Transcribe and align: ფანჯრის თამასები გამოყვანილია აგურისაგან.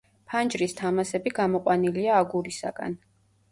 ფანჯრის 0.31 0.73
თამასები 0.79 1.35
გამოყვანილია 1.41 2.19
აგურისაგან. 2.25 3.01